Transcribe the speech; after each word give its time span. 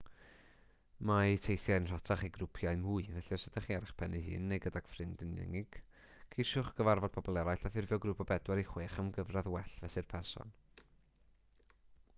mae 1.07 1.33
teithiau'n 1.41 1.89
rhatach 1.91 2.23
i 2.27 2.29
grwpiau 2.37 2.79
mwy 2.85 3.03
felly 3.09 3.37
os 3.41 3.45
ydych 3.51 3.67
chi 3.69 3.75
ar 3.77 3.85
eich 3.89 3.93
pen 4.01 4.17
eich 4.21 4.31
hun 4.31 4.47
neu 4.53 4.63
gydag 4.65 4.89
un 4.89 4.93
ffrind 4.95 5.23
yn 5.27 5.35
unig 5.45 5.77
ceisiwch 6.37 6.73
gyfarfod 6.83 7.15
pobl 7.21 7.41
eraill 7.45 7.69
a 7.69 7.73
ffurfio 7.77 8.01
grŵp 8.09 8.25
o 8.27 8.31
bedwar 8.35 8.63
i 8.67 8.67
chwech 8.75 8.97
am 9.03 9.13
gyfradd 9.23 9.53
well 9.57 9.71
fesul 9.79 10.09
person 10.19 10.57